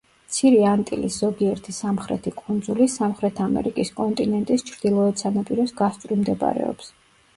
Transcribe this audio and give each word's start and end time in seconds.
მცირე 0.29 0.61
ანტილის 0.69 1.17
ზოგიერთი 1.23 1.73
სამხრეთი 1.79 2.33
კუნძული, 2.39 2.87
სამხრეთ 2.93 3.41
ამერიკის 3.51 3.93
კონტინენტის 4.01 4.67
ჩრდილოეთ 4.71 5.25
სანაპიროს 5.25 5.77
გასწვრივ 5.83 6.23
მდებარეობს. 6.23 6.91